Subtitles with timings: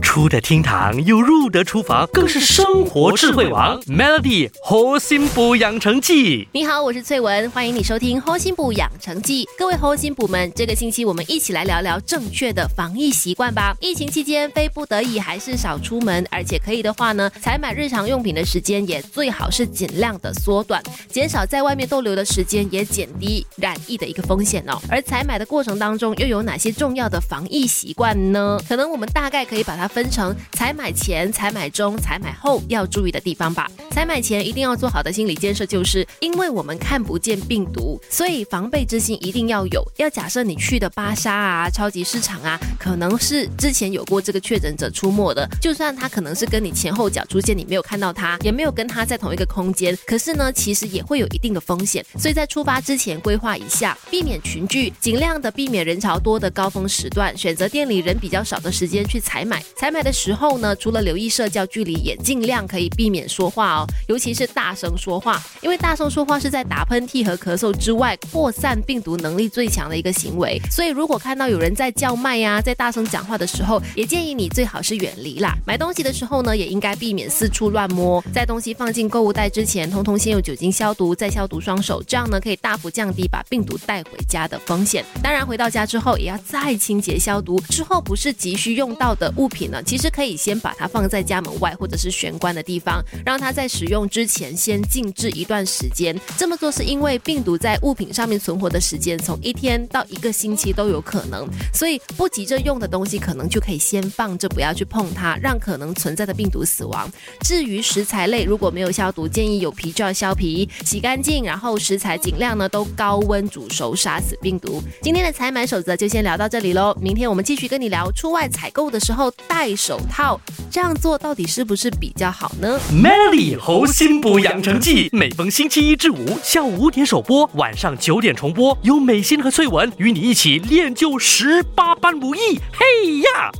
[0.00, 3.80] 出得厅堂又入得厨房，更是生活智慧王。
[3.82, 9.44] Melody 核心补养成记，你好，我是翠文，欢迎你收听《核心补养成记》。
[9.58, 13.76] 各位核心补们，这个星期我们一起来聊聊正确的防疫习惯吧。
[13.80, 24.78] 疫情期间，非不得已还是少出门，而且可以的话呢，采买日常用品的时间也最好是尽量的缩短，减少在外面逗留的时间，也减低染疫的一个风险哦。
[24.88, 28.58] 而采买的过程当中，又有哪些重要的防疫习惯呢？
[28.68, 30.10] 可能我们大概可以把它分。
[30.10, 33.70] 成采买前、采买中、采买后要注意的地方吧。
[33.92, 39.86] 采买前一定要做好的心理建设，就是因为我们看不见病毒，所以防备之心一定要有。
[39.98, 52.04] 要假设你去的巴沙啊、超级市场啊，可能是之前有过这个确诊者出没的，就算他可能是跟你前后脚出现，你没有看到他，也没有跟他在同一个空间，可是呢，其实也会有一定的风险。
[52.18, 59.62] 所以在出发之前规划一下，避免群聚，尽量的避免人潮多的高峰时段，选择店里人比较少的时间去采买。
[59.80, 70.60] 采买的时候呢，除了留意社交距离，也尽量可以避免说话哦，尤其是大声说话，因为大声说话是在打喷嚏和咳嗽之外扩散病毒能力最强的一个行为。
[70.70, 75.56] 所以如果看到有人在叫卖呀，在大声讲话的时候，也建议你最好是远离啦。
[75.66, 85.02] 买东西的时候呢，也应该避免四处乱摸，在东西放进购物袋之前，通通先用酒精消毒，再消毒双手，这样呢可以大幅降低把病毒带回家的风险。
[85.22, 90.10] 当然回到家之后也要再清洁消毒，之后不是急需用到的物品其实。
[90.10, 96.18] 可以先把它放在家门外或者是玄关的地方，让它在使用之前先静置一段时间。
[96.36, 107.10] 这么做是因为病毒在物品上面存活的时间从一天到一个星期都有可能，所以不急着用的东西可能就可以先放着，不要去碰它，让可能存在的病毒死亡。
[107.42, 114.82] 至于食材类，如果没有消毒，建议有皮就要削皮，洗干净，然后食材尽量呢都高温煮熟，杀死病毒。
[115.02, 120.00] 今天的采买守则就先聊到这里喽，明天我们继续跟你聊出外采购的时候戴手。
[120.08, 132.60] 套这样做到底是不是比较好呢？Melly 猴心补养成记，每逢星期一至五下午五点首播，晚上九点重播，有美心和翠文与你一起练就十八般武艺。
[132.72, 133.50] 嘿呀！